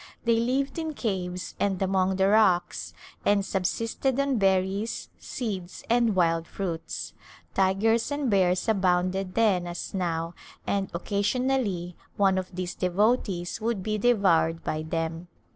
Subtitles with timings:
[0.23, 5.09] They lived in caves and among the A Summer Resort rocks and subsisted on berries,
[5.19, 7.13] seeds, and wild fruits.
[7.53, 10.33] Tigers and bears abounded then as now
[10.65, 15.27] and occasion ally one of these devotees would be devoured by them.